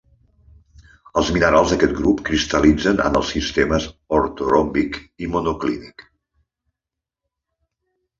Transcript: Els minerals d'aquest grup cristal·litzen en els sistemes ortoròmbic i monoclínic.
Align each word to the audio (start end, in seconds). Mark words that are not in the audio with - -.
Els 1.21 1.27
minerals 1.33 1.73
d'aquest 1.73 1.91
grup 1.97 2.23
cristal·litzen 2.29 3.03
en 3.09 3.19
els 3.19 3.29
sistemes 3.33 3.85
ortoròmbic 4.21 4.97
i 5.27 5.29
monoclínic. 5.35 6.05